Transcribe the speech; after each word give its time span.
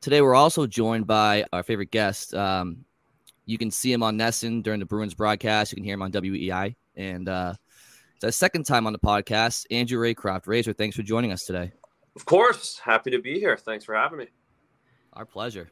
Today, 0.00 0.20
we're 0.20 0.34
also 0.34 0.66
joined 0.66 1.06
by 1.06 1.44
our 1.52 1.62
favorite 1.62 1.90
guest. 1.90 2.34
Um, 2.34 2.84
you 3.46 3.58
can 3.58 3.70
see 3.70 3.92
him 3.92 4.02
on 4.02 4.18
NESN 4.18 4.62
during 4.62 4.80
the 4.80 4.86
Bruins 4.86 5.14
broadcast. 5.14 5.72
You 5.72 5.76
can 5.76 5.84
hear 5.84 5.94
him 5.94 6.02
on 6.02 6.12
WEEI. 6.12 6.74
And 6.96 7.28
uh, 7.28 7.54
it's 8.14 8.24
our 8.24 8.30
second 8.30 8.64
time 8.64 8.86
on 8.86 8.92
the 8.92 8.98
podcast. 8.98 9.66
Andrew 9.70 10.00
Raycroft. 10.00 10.46
Razor, 10.46 10.72
thanks 10.72 10.96
for 10.96 11.02
joining 11.02 11.32
us 11.32 11.44
today. 11.44 11.72
Of 12.14 12.24
course. 12.24 12.78
Happy 12.78 13.10
to 13.10 13.18
be 13.20 13.38
here. 13.38 13.56
Thanks 13.56 13.84
for 13.84 13.94
having 13.94 14.18
me. 14.18 14.26
Our 15.12 15.24
pleasure. 15.24 15.70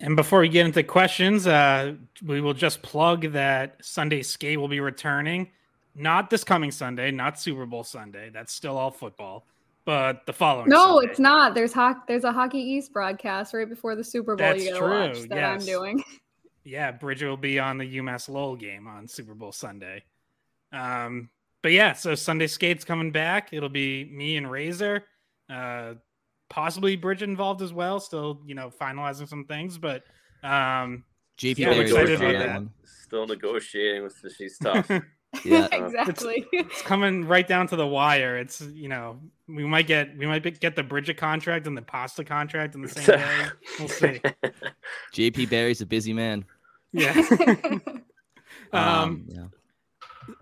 And 0.00 0.16
before 0.16 0.40
we 0.40 0.48
get 0.48 0.66
into 0.66 0.82
questions, 0.82 1.46
uh, 1.46 1.94
we 2.24 2.40
will 2.40 2.54
just 2.54 2.82
plug 2.82 3.32
that 3.32 3.76
Sunday 3.84 4.22
Skate 4.22 4.58
will 4.58 4.68
be 4.68 4.80
returning. 4.80 5.50
Not 5.94 6.30
this 6.30 6.44
coming 6.44 6.70
Sunday, 6.70 7.10
not 7.10 7.38
Super 7.38 7.66
Bowl 7.66 7.84
Sunday. 7.84 8.30
That's 8.30 8.52
still 8.52 8.76
all 8.76 8.90
football 8.90 9.46
but 9.84 10.26
the 10.26 10.32
following. 10.32 10.68
No, 10.68 10.96
Sunday. 10.96 11.10
it's 11.10 11.18
not. 11.18 11.54
There's 11.54 11.72
ho- 11.72 12.00
there's 12.06 12.24
a 12.24 12.32
Hockey 12.32 12.58
East 12.58 12.92
broadcast 12.92 13.54
right 13.54 13.68
before 13.68 13.96
the 13.96 14.04
Super 14.04 14.36
Bowl. 14.36 14.46
That's 14.46 14.64
you 14.64 14.76
true. 14.76 14.90
Watch 14.90 15.20
that 15.28 15.36
yes. 15.36 15.60
I'm 15.60 15.66
doing. 15.66 16.04
Yeah, 16.64 16.92
Bridget 16.92 17.26
will 17.26 17.36
be 17.36 17.58
on 17.58 17.76
the 17.76 17.96
UMass 17.98 18.28
Lowell 18.28 18.54
game 18.54 18.86
on 18.86 19.08
Super 19.08 19.34
Bowl 19.34 19.50
Sunday. 19.50 20.04
Um, 20.72 21.28
but 21.60 21.72
yeah, 21.72 21.92
so 21.92 22.14
Sunday 22.14 22.46
Skate's 22.46 22.84
coming 22.84 23.10
back. 23.10 23.48
It'll 23.52 23.68
be 23.68 24.04
me 24.04 24.36
and 24.36 24.48
Razor, 24.48 25.04
uh, 25.50 25.94
possibly 26.48 26.94
Bridget 26.96 27.28
involved 27.28 27.62
as 27.62 27.72
well. 27.72 27.98
Still, 27.98 28.42
you 28.46 28.54
know, 28.54 28.70
finalizing 28.80 29.28
some 29.28 29.44
things, 29.44 29.78
but 29.78 30.04
um, 30.44 31.04
JP 31.38 31.58
yeah, 31.58 31.70
Barry's 31.70 31.90
excited 31.90 32.22
about 32.22 32.32
that. 32.38 32.62
Still 32.84 33.26
negotiating 33.26 34.04
with 34.04 34.20
the 34.22 34.30
she's 34.30 34.58
tough. 34.58 34.88
Yeah. 35.44 35.68
exactly. 35.72 36.46
it's 36.52 36.82
coming 36.82 37.26
right 37.26 37.46
down 37.46 37.66
to 37.68 37.76
the 37.76 37.86
wire. 37.86 38.36
It's 38.36 38.60
you 38.60 38.88
know 38.88 39.18
we 39.48 39.64
might 39.64 39.86
get 39.86 40.16
we 40.16 40.26
might 40.26 40.60
get 40.60 40.76
the 40.76 40.82
Bridget 40.82 41.16
contract 41.16 41.66
and 41.66 41.76
the 41.76 41.82
Pasta 41.82 42.24
contract 42.24 42.74
in 42.74 42.82
the 42.82 42.88
same 42.88 43.06
day. 43.06 43.46
We'll 43.78 43.88
see. 43.88 44.20
JP 45.14 45.50
Barry's 45.50 45.80
a 45.80 45.86
busy 45.86 46.12
man. 46.12 46.44
Yeah. 46.92 47.14
um, 48.72 48.82
Um, 48.84 49.24
yeah. 49.28 49.46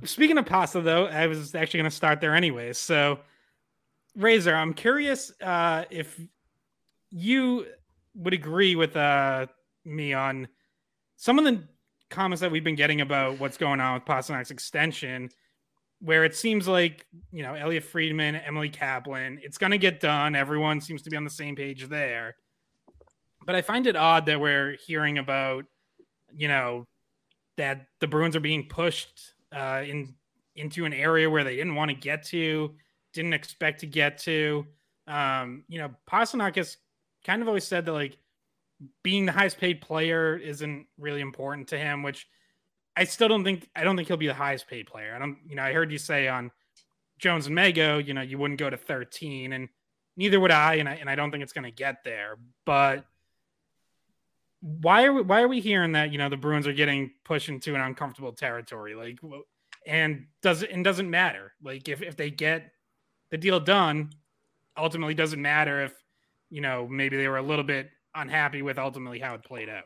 speaking 0.05 0.39
of 0.39 0.47
pasta, 0.47 0.81
though, 0.81 1.07
I 1.07 1.27
was 1.27 1.55
actually 1.55 1.79
going 1.79 1.91
to 1.91 1.97
start 1.97 2.21
there 2.21 2.35
anyways. 2.35 2.79
So, 2.79 3.21
Razor, 4.17 4.55
I'm 4.55 4.75
curious 4.75 5.33
uh, 5.41 5.85
if 5.91 6.21
you 7.11 7.67
would 8.15 8.35
agree 8.35 8.75
with 8.77 8.97
uh, 8.97 9.47
me 9.85 10.13
on 10.13 10.49
some 11.17 11.39
of 11.39 11.45
the 11.45 11.63
comments 12.11 12.41
that 12.41 12.51
we've 12.51 12.65
been 12.65 12.75
getting 12.75 13.01
about 13.01 13.39
what's 13.39 13.57
going 13.57 13.81
on 13.81 13.95
with 13.95 14.05
Pastrnak's 14.05 14.51
extension, 14.51 15.31
where 16.01 16.25
it 16.25 16.35
seems 16.35 16.69
like 16.69 17.07
you 17.33 17.43
know 17.43 17.55
Elliotte 17.55 17.85
Friedman, 17.85 18.37
Emily 18.37 18.69
Kaplan, 18.69 19.41
it's 19.43 19.59
going 19.59 19.73
to 19.73 19.79
get 19.79 20.01
done. 20.01 20.35
Everyone 20.35 20.81
seems 20.81 21.03
to 21.03 21.11
be 21.11 21.17
on 21.17 21.25
the 21.25 21.31
same 21.31 21.57
page 21.57 21.89
there. 21.89 22.37
But 23.47 23.55
I 23.55 23.63
find 23.63 23.87
it 23.87 23.97
odd 23.97 24.27
that 24.27 24.41
we're 24.41 24.77
hearing 24.87 25.19
about, 25.19 25.65
you 26.37 26.47
know, 26.47 26.87
that 27.57 27.87
the 28.01 28.07
Bruins 28.07 28.37
are 28.37 28.41
being 28.41 28.67
pushed 28.69 29.35
uh, 29.53 29.83
in 29.87 30.15
into 30.57 30.85
an 30.85 30.93
area 30.93 31.31
where 31.31 31.45
they 31.45 31.57
didn't 31.57 31.75
want 31.75 31.91
to 31.91 31.97
get 31.97 32.25
to, 32.25 32.75
didn't 33.13 33.33
expect 33.33 33.81
to 33.81 33.87
get 33.87 34.19
to. 34.19 34.67
Um, 35.07 35.65
you 35.69 35.79
know, 35.79 35.91
Pasternak 36.11 36.57
has 36.57 36.77
kind 37.25 37.41
of 37.43 37.49
always 37.49 37.65
said 37.65 37.87
that 37.87 37.93
like 37.93 38.19
being 39.03 39.27
the 39.27 39.33
highest 39.33 39.59
paid 39.59 39.81
player 39.81 40.37
isn't 40.37 40.87
really 40.99 41.21
important 41.21 41.69
to 41.69 41.79
him, 41.79 42.03
which 42.03 42.27
I 42.97 43.05
still 43.05 43.29
don't 43.29 43.45
think 43.45 43.69
I 43.75 43.85
don't 43.85 43.97
think 43.97 44.09
he'll 44.09 44.17
be 44.17 44.27
the 44.27 44.35
highest 44.35 44.69
paid 44.69 44.87
player. 44.87 45.15
I 45.15 45.19
don't, 45.19 45.39
you 45.47 45.57
know, 45.57 45.63
I 45.63 45.73
heard 45.73 45.93
you 45.93 45.99
say 45.99 46.29
on 46.29 46.51
Jones 47.19 47.47
and 47.47 47.57
Mego, 47.57 48.05
you 48.05 48.15
know, 48.15 48.23
you 48.23 48.39
wouldn't 48.39 48.59
go 48.59 48.71
to 48.71 48.77
13, 48.77 49.53
and 49.53 49.69
neither 50.17 50.41
would 50.41 50.51
I, 50.51 50.77
and 50.77 50.89
I 50.89 50.95
and 50.95 51.09
I 51.09 51.15
don't 51.15 51.31
think 51.31 51.43
it's 51.43 51.53
gonna 51.53 51.71
get 51.71 52.05
there. 52.05 52.37
But 52.65 53.05
why 54.61 55.05
are 55.05 55.13
we, 55.13 55.23
why 55.23 55.43
are 55.43 55.49
we 55.49 55.61
hearing 55.61 55.93
that 55.93 56.13
you 56.13 56.19
know 56.19 56.29
the 56.29 56.37
Bruins 56.37 56.67
are 56.67 56.73
getting 56.73 57.13
pushed 57.25 57.49
into 57.49 57.75
an 57.75 57.81
uncomfortable 57.81 58.33
territory? 58.33 58.95
Like, 58.95 59.19
and 59.87 60.27
does 60.43 60.63
it 60.63 60.71
and 60.71 60.85
doesn't 60.85 61.09
matter. 61.09 61.53
Like 61.63 61.89
if 61.89 62.03
if 62.03 62.17
they 62.17 62.31
get 62.31 62.73
the 63.31 63.39
deal 63.39 63.61
done, 63.61 64.11
ultimately 64.77 65.15
doesn't 65.15 65.41
matter 65.41 65.85
if 65.85 65.95
you 66.51 66.61
know 66.61 66.89
maybe 66.89 67.17
they 67.17 67.29
were 67.29 67.39
a 67.39 67.43
little 67.43 67.65
bit 67.65 67.91
unhappy 68.15 68.63
with 68.63 68.79
ultimately 68.79 69.19
how 69.19 69.35
it 69.35 69.45
played 69.45 69.69
out. 69.69 69.85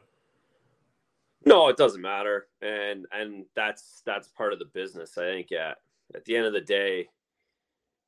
no, 1.44 1.68
it 1.68 1.76
doesn't 1.76 2.00
matter, 2.00 2.46
and 2.62 3.06
and 3.12 3.44
that's 3.54 4.02
that's 4.06 4.28
part 4.28 4.52
of 4.52 4.58
the 4.58 4.64
business. 4.66 5.18
I 5.18 5.24
think 5.24 5.52
at 5.52 5.78
at 6.14 6.24
the 6.24 6.36
end 6.36 6.46
of 6.46 6.52
the 6.52 6.60
day, 6.60 7.08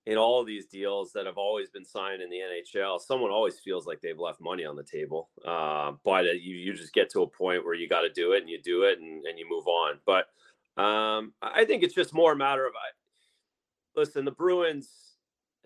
in 0.06 0.16
all 0.16 0.40
of 0.40 0.46
these 0.46 0.66
deals 0.66 1.12
that 1.12 1.26
have 1.26 1.36
always 1.36 1.68
been 1.68 1.84
signed 1.84 2.22
in 2.22 2.30
the 2.30 2.36
NHL, 2.38 3.00
someone 3.00 3.30
always 3.30 3.58
feels 3.58 3.86
like 3.86 4.00
they've 4.00 4.18
left 4.18 4.40
money 4.40 4.64
on 4.64 4.76
the 4.76 4.84
table. 4.84 5.30
Uh, 5.44 5.92
but 6.04 6.24
you 6.40 6.56
you 6.56 6.74
just 6.74 6.92
get 6.92 7.10
to 7.10 7.22
a 7.22 7.26
point 7.26 7.64
where 7.64 7.74
you 7.74 7.88
got 7.88 8.02
to 8.02 8.10
do 8.10 8.32
it, 8.32 8.40
and 8.40 8.50
you 8.50 8.60
do 8.62 8.84
it, 8.84 8.98
and, 9.00 9.24
and 9.26 9.38
you 9.38 9.46
move 9.48 9.66
on. 9.66 9.98
But 10.06 10.28
um, 10.80 11.32
I 11.42 11.64
think 11.64 11.82
it's 11.82 11.94
just 11.94 12.14
more 12.14 12.32
a 12.32 12.36
matter 12.36 12.66
of 12.66 12.72
I, 12.74 13.98
listen. 13.98 14.24
The 14.24 14.30
Bruins 14.30 15.15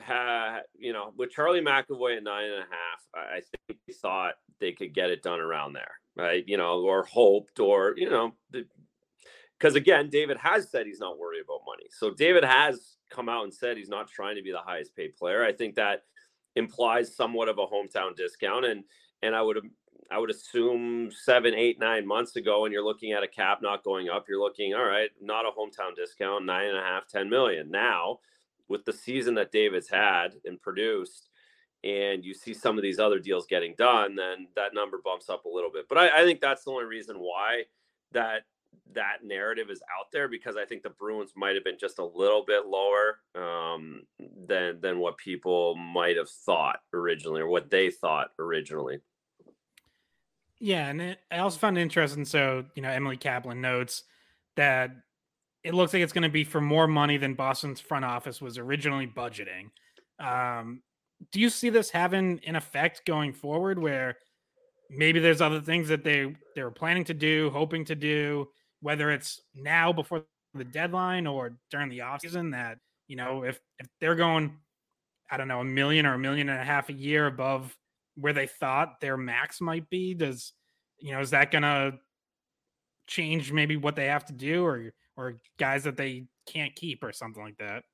had 0.00 0.60
you 0.78 0.92
know 0.92 1.12
with 1.16 1.30
Charlie 1.30 1.60
McAvoy 1.60 2.16
at 2.16 2.22
nine 2.22 2.44
and 2.44 2.54
a 2.54 2.66
half, 2.70 3.00
I, 3.14 3.40
think 3.40 3.80
they 3.86 3.92
thought 3.92 4.34
they 4.60 4.72
could 4.72 4.94
get 4.94 5.10
it 5.10 5.22
done 5.22 5.40
around 5.40 5.72
there, 5.72 5.92
right? 6.16 6.44
You 6.46 6.56
know, 6.56 6.80
or 6.80 7.04
hoped, 7.04 7.60
or 7.60 7.94
you 7.96 8.10
know, 8.10 8.34
because 9.58 9.74
again, 9.74 10.08
David 10.10 10.36
has 10.38 10.70
said 10.70 10.86
he's 10.86 11.00
not 11.00 11.18
worried 11.18 11.42
about 11.44 11.60
money. 11.66 11.88
So 11.90 12.10
David 12.10 12.44
has 12.44 12.96
come 13.10 13.28
out 13.28 13.44
and 13.44 13.52
said 13.52 13.76
he's 13.76 13.88
not 13.88 14.08
trying 14.08 14.36
to 14.36 14.42
be 14.42 14.52
the 14.52 14.58
highest 14.58 14.96
paid 14.96 15.16
player. 15.16 15.44
I 15.44 15.52
think 15.52 15.74
that 15.74 16.04
implies 16.56 17.14
somewhat 17.14 17.48
of 17.48 17.58
a 17.58 17.66
hometown 17.66 18.16
discount, 18.16 18.64
and 18.64 18.84
and 19.22 19.34
I 19.34 19.42
would 19.42 19.58
um, 19.58 19.70
I 20.10 20.18
would 20.18 20.30
assume 20.30 21.10
seven, 21.12 21.54
eight, 21.54 21.78
nine 21.78 22.06
months 22.06 22.34
ago, 22.34 22.62
when 22.62 22.72
you're 22.72 22.84
looking 22.84 23.12
at 23.12 23.22
a 23.22 23.28
cap 23.28 23.60
not 23.62 23.84
going 23.84 24.08
up, 24.08 24.24
you're 24.28 24.40
looking 24.40 24.74
all 24.74 24.84
right, 24.84 25.10
not 25.20 25.44
a 25.46 25.50
hometown 25.50 25.94
discount, 25.94 26.44
nine 26.44 26.68
and 26.68 26.78
a 26.78 26.82
half, 26.82 27.06
ten 27.06 27.28
million. 27.30 27.70
Now, 27.70 28.18
with 28.70 28.84
the 28.86 28.92
season 28.92 29.34
that 29.34 29.52
David's 29.52 29.90
had 29.90 30.36
and 30.46 30.62
produced, 30.62 31.28
and 31.84 32.24
you 32.24 32.32
see 32.32 32.54
some 32.54 32.78
of 32.78 32.82
these 32.82 32.98
other 32.98 33.18
deals 33.18 33.46
getting 33.46 33.74
done, 33.76 34.14
then 34.14 34.46
that 34.54 34.72
number 34.72 34.98
bumps 35.04 35.28
up 35.28 35.44
a 35.44 35.48
little 35.48 35.70
bit. 35.70 35.88
But 35.88 35.98
I, 35.98 36.22
I 36.22 36.24
think 36.24 36.40
that's 36.40 36.64
the 36.64 36.70
only 36.70 36.84
reason 36.84 37.16
why 37.16 37.64
that 38.12 38.42
that 38.92 39.24
narrative 39.24 39.70
is 39.70 39.82
out 39.98 40.10
there 40.12 40.28
because 40.28 40.56
I 40.56 40.64
think 40.64 40.82
the 40.82 40.90
Bruins 40.90 41.32
might 41.36 41.54
have 41.54 41.64
been 41.64 41.78
just 41.78 41.98
a 41.98 42.04
little 42.04 42.44
bit 42.46 42.66
lower 42.66 43.18
um, 43.34 44.02
than 44.46 44.80
than 44.80 44.98
what 44.98 45.18
people 45.18 45.74
might 45.76 46.16
have 46.16 46.30
thought 46.30 46.80
originally 46.94 47.40
or 47.40 47.48
what 47.48 47.70
they 47.70 47.90
thought 47.90 48.28
originally. 48.38 49.00
Yeah, 50.60 50.88
and 50.88 51.00
it, 51.00 51.18
I 51.30 51.38
also 51.38 51.58
found 51.58 51.78
it 51.78 51.82
interesting. 51.82 52.24
So 52.24 52.64
you 52.74 52.82
know, 52.82 52.90
Emily 52.90 53.16
Kaplan 53.16 53.60
notes 53.60 54.04
that 54.56 54.90
it 55.62 55.74
looks 55.74 55.92
like 55.92 56.02
it's 56.02 56.12
going 56.12 56.22
to 56.22 56.28
be 56.28 56.44
for 56.44 56.60
more 56.60 56.86
money 56.86 57.16
than 57.16 57.34
Boston's 57.34 57.80
front 57.80 58.04
office 58.04 58.40
was 58.40 58.58
originally 58.58 59.06
budgeting. 59.06 59.70
Um, 60.18 60.82
do 61.32 61.40
you 61.40 61.50
see 61.50 61.68
this 61.68 61.90
having 61.90 62.40
an 62.46 62.56
effect 62.56 63.02
going 63.06 63.32
forward, 63.32 63.78
where 63.78 64.16
maybe 64.88 65.20
there's 65.20 65.40
other 65.40 65.60
things 65.60 65.88
that 65.88 66.02
they 66.02 66.34
they 66.56 66.62
were 66.62 66.70
planning 66.70 67.04
to 67.04 67.14
do, 67.14 67.50
hoping 67.50 67.84
to 67.86 67.94
do, 67.94 68.48
whether 68.80 69.10
it's 69.10 69.40
now 69.54 69.92
before 69.92 70.24
the 70.54 70.64
deadline 70.64 71.26
or 71.26 71.56
during 71.70 71.88
the 71.88 71.98
offseason 71.98 72.52
that 72.52 72.78
you 73.06 73.16
know 73.16 73.44
if 73.44 73.60
if 73.78 73.86
they're 74.00 74.16
going 74.16 74.56
i 75.30 75.36
don't 75.36 75.48
know 75.48 75.60
a 75.60 75.64
million 75.64 76.06
or 76.06 76.14
a 76.14 76.18
million 76.18 76.48
and 76.48 76.60
a 76.60 76.64
half 76.64 76.88
a 76.88 76.92
year 76.92 77.26
above 77.26 77.76
where 78.16 78.32
they 78.32 78.46
thought 78.46 79.00
their 79.00 79.16
max 79.16 79.60
might 79.60 79.88
be 79.90 80.14
does 80.14 80.52
you 80.98 81.12
know 81.12 81.20
is 81.20 81.30
that 81.30 81.50
gonna 81.50 81.92
change 83.06 83.52
maybe 83.52 83.76
what 83.76 83.96
they 83.96 84.06
have 84.06 84.24
to 84.24 84.32
do 84.32 84.64
or 84.64 84.92
or 85.20 85.36
guys 85.58 85.84
that 85.84 85.96
they 85.96 86.24
can't 86.46 86.74
keep 86.74 87.04
or 87.04 87.12
something 87.12 87.42
like 87.42 87.58
that 87.58 87.84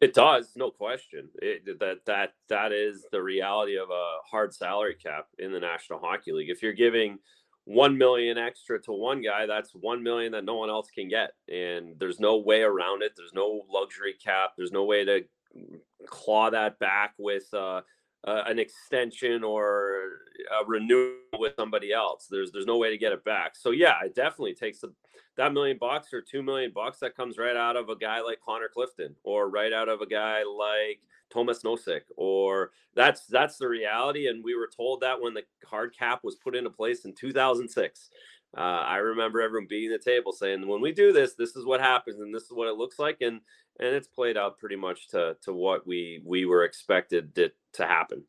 It 0.00 0.14
does, 0.14 0.52
no 0.56 0.70
question. 0.70 1.28
It, 1.42 1.78
that 1.78 1.98
that 2.06 2.32
that 2.48 2.72
is 2.72 3.04
the 3.12 3.22
reality 3.22 3.76
of 3.76 3.90
a 3.90 4.16
hard 4.28 4.54
salary 4.54 4.94
cap 4.94 5.26
in 5.38 5.52
the 5.52 5.60
National 5.60 5.98
Hockey 5.98 6.32
League. 6.32 6.48
If 6.50 6.62
you're 6.62 6.72
giving 6.72 7.18
one 7.64 7.98
million 7.98 8.38
extra 8.38 8.80
to 8.82 8.92
one 8.92 9.20
guy, 9.20 9.44
that's 9.44 9.72
one 9.74 10.02
million 10.02 10.32
that 10.32 10.46
no 10.46 10.56
one 10.56 10.70
else 10.70 10.88
can 10.90 11.08
get, 11.08 11.32
and 11.48 11.94
there's 11.98 12.18
no 12.18 12.38
way 12.38 12.62
around 12.62 13.02
it. 13.02 13.12
There's 13.14 13.34
no 13.34 13.62
luxury 13.70 14.14
cap. 14.24 14.52
There's 14.56 14.72
no 14.72 14.84
way 14.84 15.04
to 15.04 15.24
claw 16.06 16.48
that 16.50 16.78
back 16.78 17.12
with 17.18 17.52
uh, 17.52 17.82
uh, 18.26 18.42
an 18.46 18.58
extension 18.58 19.42
or 19.42 19.94
a 20.60 20.64
renewal 20.66 21.14
with 21.38 21.54
somebody 21.56 21.92
else. 21.92 22.26
There's 22.30 22.52
there's 22.52 22.66
no 22.66 22.76
way 22.76 22.90
to 22.90 22.98
get 22.98 23.12
it 23.12 23.24
back. 23.24 23.56
So 23.56 23.70
yeah, 23.70 23.94
it 24.04 24.14
definitely 24.14 24.54
takes 24.54 24.80
the, 24.80 24.92
that 25.36 25.52
million 25.52 25.78
bucks 25.78 26.12
or 26.12 26.20
two 26.20 26.42
million 26.42 26.72
bucks 26.74 26.98
that 26.98 27.16
comes 27.16 27.38
right 27.38 27.56
out 27.56 27.76
of 27.76 27.88
a 27.88 27.96
guy 27.96 28.20
like 28.20 28.40
Connor 28.44 28.68
Clifton 28.72 29.14
or 29.24 29.48
right 29.48 29.72
out 29.72 29.88
of 29.88 30.00
a 30.00 30.06
guy 30.06 30.42
like 30.42 31.00
Tomas 31.30 31.62
Nosek 31.62 32.02
or 32.16 32.72
that's 32.94 33.26
that's 33.26 33.56
the 33.56 33.68
reality. 33.68 34.26
And 34.28 34.44
we 34.44 34.54
were 34.54 34.70
told 34.74 35.00
that 35.00 35.20
when 35.20 35.34
the 35.34 35.44
hard 35.64 35.96
cap 35.96 36.20
was 36.22 36.36
put 36.36 36.56
into 36.56 36.70
place 36.70 37.04
in 37.04 37.14
2006. 37.14 38.10
Uh, 38.56 38.60
I 38.60 38.96
remember 38.96 39.40
everyone 39.40 39.68
beating 39.68 39.90
the 39.90 39.98
table 39.98 40.32
saying, 40.32 40.66
"When 40.66 40.80
we 40.80 40.92
do 40.92 41.12
this, 41.12 41.34
this 41.34 41.54
is 41.54 41.64
what 41.64 41.80
happens, 41.80 42.20
and 42.20 42.34
this 42.34 42.44
is 42.44 42.52
what 42.52 42.68
it 42.68 42.76
looks 42.76 42.98
like." 42.98 43.20
And 43.20 43.40
and 43.78 43.94
it's 43.94 44.08
played 44.08 44.36
out 44.36 44.58
pretty 44.58 44.76
much 44.76 45.08
to 45.08 45.36
to 45.42 45.52
what 45.52 45.86
we 45.86 46.20
we 46.24 46.44
were 46.46 46.64
expected 46.64 47.34
to, 47.36 47.52
to 47.74 47.86
happen. 47.86 48.24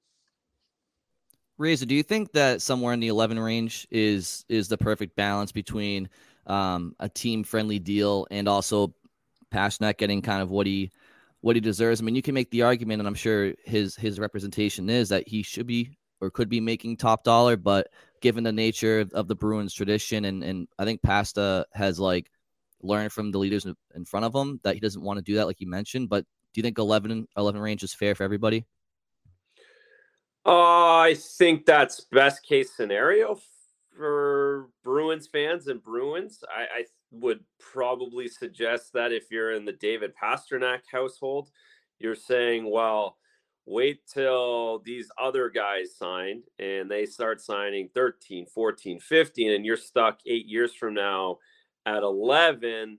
Razor, 1.57 1.85
do 1.85 1.95
you 1.95 2.03
think 2.03 2.31
that 2.33 2.61
somewhere 2.61 2.93
in 2.93 2.99
the 2.99 3.07
11 3.07 3.39
range 3.39 3.87
is 3.91 4.45
is 4.47 4.67
the 4.67 4.77
perfect 4.77 5.15
balance 5.15 5.51
between 5.51 6.09
um, 6.47 6.95
a 6.99 7.07
team 7.09 7.43
friendly 7.43 7.77
deal 7.79 8.27
and 8.31 8.47
also 8.47 8.93
Pastrnak 9.53 9.97
getting 9.97 10.21
kind 10.21 10.41
of 10.41 10.49
what 10.49 10.67
he 10.67 10.91
what 11.41 11.55
he 11.55 11.59
deserves? 11.59 11.99
I 11.99 12.03
mean, 12.03 12.15
you 12.15 12.21
can 12.21 12.35
make 12.35 12.51
the 12.51 12.61
argument, 12.61 12.99
and 12.99 13.07
I'm 13.07 13.15
sure 13.15 13.53
his 13.63 13.95
his 13.95 14.19
representation 14.19 14.89
is 14.89 15.09
that 15.09 15.27
he 15.27 15.41
should 15.41 15.67
be 15.67 15.97
or 16.19 16.29
could 16.29 16.49
be 16.49 16.59
making 16.59 16.97
top 16.97 17.23
dollar, 17.23 17.57
but 17.57 17.89
given 18.21 18.43
the 18.43 18.51
nature 18.51 19.05
of, 19.13 19.27
the 19.27 19.35
Bruins 19.35 19.73
tradition, 19.73 20.25
and 20.25 20.43
and 20.43 20.67
I 20.79 20.85
think 20.85 21.01
Pasta 21.01 21.65
has 21.73 21.99
like 21.99 22.29
learned 22.81 23.11
from 23.11 23.31
the 23.31 23.39
leaders 23.39 23.65
in 23.95 24.05
front 24.05 24.25
of 24.25 24.35
him 24.35 24.59
that 24.63 24.75
he 24.75 24.79
doesn't 24.79 25.01
want 25.01 25.17
to 25.17 25.23
do 25.23 25.35
that, 25.35 25.47
like 25.47 25.59
you 25.59 25.67
mentioned. 25.67 26.09
But 26.09 26.25
do 26.53 26.59
you 26.59 26.63
think 26.63 26.77
11, 26.77 27.27
11 27.37 27.61
range 27.61 27.83
is 27.83 27.93
fair 27.93 28.15
for 28.15 28.23
everybody? 28.23 28.65
Uh, 30.45 30.97
I 31.01 31.15
think 31.17 31.65
that's 31.65 32.01
best 32.11 32.43
case 32.43 32.71
scenario 32.75 33.39
for 33.95 34.69
Bruins 34.83 35.27
fans 35.27 35.67
and 35.67 35.83
Bruins. 35.83 36.43
I, 36.49 36.79
I 36.79 36.85
would 37.11 37.41
probably 37.59 38.27
suggest 38.27 38.93
that 38.93 39.11
if 39.11 39.29
you're 39.29 39.51
in 39.51 39.65
the 39.65 39.73
David 39.73 40.13
Pastrnak 40.15 40.81
household, 40.91 41.51
you're 41.99 42.15
saying, 42.15 42.69
well, 42.69 43.17
wait 43.65 44.01
till 44.07 44.79
these 44.79 45.09
other 45.21 45.49
guys 45.49 45.95
sign 45.95 46.41
and 46.59 46.89
they 46.89 47.05
start 47.05 47.41
signing 47.41 47.89
13, 47.93 48.45
14, 48.47 48.99
15, 48.99 49.51
and 49.51 49.65
you're 49.65 49.77
stuck 49.77 50.19
eight 50.25 50.47
years 50.47 50.73
from 50.73 50.93
now 50.93 51.37
at 51.85 52.03
11 52.03 52.97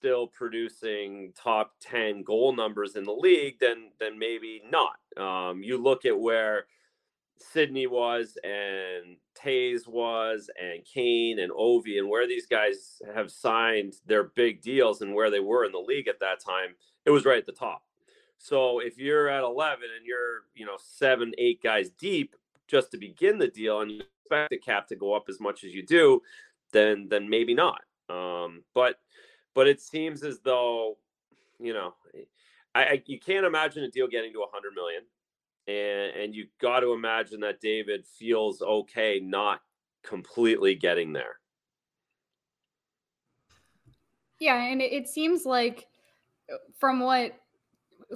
still 0.00 0.26
producing 0.26 1.32
top 1.36 1.72
10 1.80 2.22
goal 2.22 2.54
numbers 2.54 2.96
in 2.96 3.04
the 3.04 3.12
league, 3.12 3.56
then 3.60 3.90
then 3.98 4.18
maybe 4.18 4.62
not. 4.70 4.96
Um, 5.22 5.62
you 5.62 5.76
look 5.76 6.04
at 6.04 6.18
where 6.18 6.66
Sidney 7.38 7.86
was 7.86 8.36
and 8.44 9.16
Toews 9.42 9.86
was 9.86 10.50
and 10.60 10.84
Kane 10.84 11.38
and 11.38 11.52
Ovi 11.52 11.98
and 11.98 12.08
where 12.08 12.26
these 12.26 12.46
guys 12.46 13.00
have 13.14 13.30
signed 13.30 13.94
their 14.06 14.24
big 14.24 14.62
deals 14.62 15.00
and 15.00 15.14
where 15.14 15.30
they 15.30 15.40
were 15.40 15.64
in 15.64 15.72
the 15.72 15.78
league 15.78 16.08
at 16.08 16.20
that 16.20 16.40
time, 16.40 16.74
it 17.04 17.10
was 17.10 17.24
right 17.24 17.38
at 17.38 17.46
the 17.46 17.52
top. 17.52 17.82
So 18.42 18.78
if 18.78 18.96
you're 18.96 19.28
at 19.28 19.44
11 19.44 19.84
and 19.94 20.06
you're, 20.06 20.44
you 20.54 20.64
know, 20.64 20.78
seven, 20.82 21.34
eight 21.36 21.62
guys 21.62 21.90
deep 21.90 22.34
just 22.66 22.90
to 22.90 22.96
begin 22.96 23.38
the 23.38 23.48
deal 23.48 23.82
and 23.82 23.90
you 23.90 24.00
expect 24.24 24.48
the 24.48 24.56
cap 24.56 24.88
to 24.88 24.96
go 24.96 25.12
up 25.12 25.26
as 25.28 25.40
much 25.40 25.62
as 25.62 25.74
you 25.74 25.84
do, 25.84 26.22
then 26.72 27.06
then 27.10 27.28
maybe 27.28 27.52
not. 27.52 27.82
Um, 28.08 28.62
but 28.74 28.98
but 29.54 29.68
it 29.68 29.78
seems 29.78 30.22
as 30.22 30.40
though 30.40 30.96
you 31.58 31.74
know 31.74 31.92
I, 32.74 32.82
I, 32.82 33.02
you 33.04 33.20
can't 33.20 33.44
imagine 33.44 33.84
a 33.84 33.90
deal 33.90 34.08
getting 34.08 34.32
to 34.32 34.38
100 34.38 34.72
million 34.74 35.02
and 35.66 36.22
and 36.22 36.34
you 36.34 36.46
got 36.60 36.80
to 36.80 36.92
imagine 36.92 37.40
that 37.40 37.60
David 37.60 38.06
feels 38.06 38.62
okay 38.62 39.20
not 39.22 39.60
completely 40.02 40.74
getting 40.74 41.12
there. 41.12 41.36
Yeah, 44.38 44.56
and 44.62 44.80
it, 44.80 44.92
it 44.92 45.08
seems 45.08 45.44
like 45.44 45.86
uh, 46.50 46.56
from 46.78 47.00
what 47.00 47.34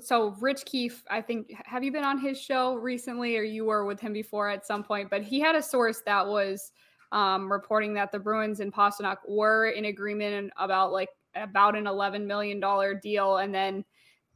so 0.00 0.35
Rich 0.41 0.64
Keefe, 0.64 1.05
I 1.11 1.20
think 1.20 1.52
have 1.64 1.85
you 1.85 1.93
been 1.93 2.05
on 2.05 2.19
his 2.19 2.41
show 2.41 2.75
recently 2.75 3.37
or 3.37 3.43
you 3.43 3.64
were 3.64 3.85
with 3.85 4.00
him 4.00 4.12
before 4.12 4.49
at 4.49 4.67
some 4.67 4.82
point, 4.82 5.11
but 5.11 5.23
he 5.23 5.41
had 5.41 5.55
a 5.55 5.62
source 5.62 6.02
that 6.06 6.26
was 6.26 6.73
um, 7.12 7.50
reporting 7.50 7.94
that 7.94 8.11
the 8.11 8.19
Bruins 8.19 8.61
and 8.61 8.73
Pastrnak 8.73 9.19
were 9.29 9.67
in 9.67 9.87
agreement 9.87 10.52
about 10.58 10.93
like 10.93 11.11
about 11.37 11.76
an 11.76 11.85
$11 11.85 12.26
million 12.26 12.61
deal. 13.00 13.37
And 13.38 13.55
then 13.55 13.85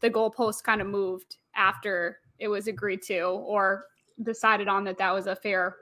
the 0.01 0.11
goalpost 0.11 0.63
kind 0.63 0.81
of 0.81 0.87
moved 0.87 1.37
after 1.55 2.19
it 2.39 2.49
was 2.49 2.69
agreed 2.69 3.03
to 3.03 3.21
or 3.23 3.87
decided 4.23 4.69
on 4.69 4.85
that 4.85 4.99
that 4.99 5.13
was 5.13 5.27
a 5.27 5.35
fair 5.35 5.77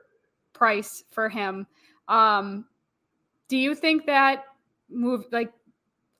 price 0.52 1.04
for 1.10 1.28
him. 1.28 1.66
Um, 2.08 2.66
do 3.48 3.56
you 3.56 3.74
think 3.74 4.06
that 4.06 4.44
move 4.88 5.24
like 5.32 5.52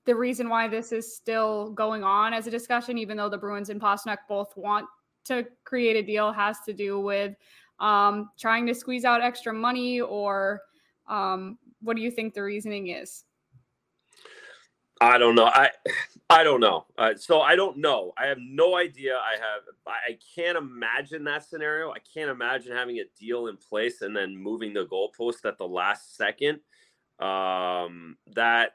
the 0.07 0.15
reason 0.15 0.49
why 0.49 0.69
this 0.69 0.93
is 0.93 1.17
still 1.17 1.71
going 1.71 2.05
on 2.05 2.33
as 2.33 2.47
a 2.47 2.51
discussion, 2.51 2.97
even 2.97 3.17
though 3.17 3.29
the 3.29 3.39
Bruins 3.39 3.71
and 3.71 3.81
Pastrnak 3.81 4.19
both 4.29 4.57
want 4.57 4.87
to 5.25 5.45
create 5.65 5.97
a 5.97 6.03
deal, 6.03 6.33
has 6.33 6.59
to 6.67 6.73
do 6.73 7.01
with 7.01 7.35
um, 7.81 8.31
trying 8.39 8.67
to 8.67 8.75
squeeze 8.75 9.05
out 9.05 9.21
extra 9.21 9.53
money, 9.53 10.01
or 10.01 10.63
um, 11.09 11.59
what 11.83 11.97
do 11.97 12.03
you 12.03 12.11
think 12.11 12.35
the 12.35 12.43
reasoning 12.43 12.89
is? 12.89 13.25
I 15.01 15.19
don't 15.19 15.35
know. 15.35 15.47
I 15.47 15.71
I 16.31 16.43
don't 16.43 16.61
know. 16.61 16.87
Uh, 16.97 17.15
so 17.17 17.41
I 17.41 17.55
don't 17.55 17.77
know. 17.77 18.13
I 18.17 18.27
have 18.27 18.39
no 18.41 18.77
idea. 18.77 19.17
I 19.17 19.33
have. 19.33 19.63
I 19.87 20.19
can't 20.35 20.57
imagine 20.57 21.25
that 21.25 21.45
scenario. 21.45 21.91
I 21.91 21.99
can't 22.15 22.31
imagine 22.31 22.73
having 22.73 22.99
a 22.99 23.05
deal 23.19 23.49
in 23.49 23.57
place 23.57 24.03
and 24.03 24.17
then 24.17 24.37
moving 24.37 24.73
the 24.73 24.87
goalpost 24.87 25.45
at 25.45 25.59
the 25.59 25.69
last 25.69 26.17
second. 26.17 26.61
Um, 27.19 28.17
that 28.35 28.73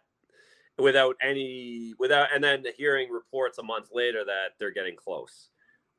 without 0.82 1.16
any 1.22 1.94
without 2.00 2.30
and 2.34 2.44
then 2.44 2.64
hearing 2.78 3.10
reports 3.10 3.58
a 3.58 3.64
month 3.64 3.90
later 3.94 4.24
that 4.26 4.54
they're 4.60 4.72
getting 4.72 4.96
close. 4.96 5.50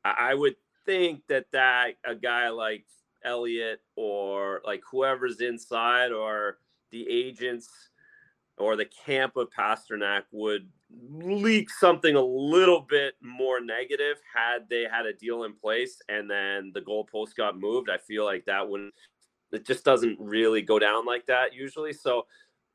I, 0.03 0.15
I 0.19 0.33
would 0.33 0.55
think 0.85 1.23
that 1.27 1.45
that 1.51 1.95
a 2.05 2.15
guy 2.15 2.49
like 2.49 2.85
Elliotte 3.23 3.81
or 3.95 4.61
like 4.65 4.81
whoever's 4.89 5.39
inside 5.41 6.11
or 6.11 6.59
the 6.91 7.07
agents 7.09 7.69
or 8.57 8.75
the 8.75 8.85
camp 8.85 9.35
of 9.35 9.49
Pastrnak 9.57 10.23
would 10.31 10.69
leak 11.09 11.71
something 11.71 12.15
a 12.15 12.21
little 12.21 12.81
bit 12.81 13.15
more 13.21 13.59
negative 13.59 14.17
had 14.35 14.69
they 14.69 14.85
had 14.89 15.07
a 15.07 15.13
deal 15.13 15.43
in 15.45 15.53
place 15.53 15.99
and 16.09 16.29
then 16.29 16.71
the 16.73 16.81
goalpost 16.81 17.35
got 17.35 17.59
moved. 17.59 17.89
I 17.89 17.97
feel 17.97 18.25
like 18.25 18.45
that 18.45 18.67
wouldn't 18.67 18.93
it 19.53 19.65
just 19.65 19.85
doesn't 19.85 20.19
really 20.19 20.61
go 20.61 20.79
down 20.79 21.05
like 21.05 21.27
that 21.27 21.53
usually. 21.53 21.93
So, 21.93 22.25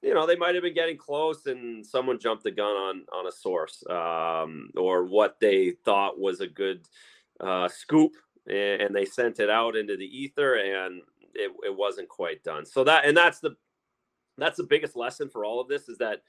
you 0.02 0.14
know, 0.14 0.26
they 0.26 0.36
might 0.36 0.54
have 0.54 0.62
been 0.62 0.74
getting 0.74 0.96
close 0.96 1.46
and 1.46 1.84
someone 1.84 2.18
jumped 2.18 2.44
the 2.44 2.50
gun 2.50 2.74
on 2.74 3.04
on 3.12 3.26
a 3.26 3.32
source 3.32 3.82
um, 3.90 4.70
or 4.76 5.04
what 5.04 5.38
they 5.40 5.72
thought 5.84 6.18
was 6.18 6.40
a 6.40 6.46
good 6.46 6.86
uh, 7.40 7.68
scoop 7.68 8.12
and 8.48 8.94
they 8.94 9.04
sent 9.04 9.40
it 9.40 9.50
out 9.50 9.76
into 9.76 9.96
the 9.96 10.06
ether 10.06 10.54
and 10.54 11.02
it, 11.34 11.52
it 11.64 11.76
wasn't 11.76 12.08
quite 12.08 12.42
done. 12.44 12.64
So 12.64 12.84
that 12.84 13.04
and 13.04 13.16
that's 13.16 13.40
the 13.40 13.56
that's 14.36 14.56
the 14.56 14.64
biggest 14.64 14.96
lesson 14.96 15.28
for 15.28 15.44
all 15.44 15.60
of 15.60 15.68
this 15.68 15.88
is 15.88 15.98
that 15.98 16.22